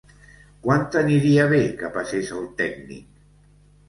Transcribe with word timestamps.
Quan 0.61 0.85
t'aniria 0.95 1.45
bé 1.51 1.59
que 1.81 1.91
passés 1.97 2.31
el 2.39 2.47
tècnic? 2.63 3.21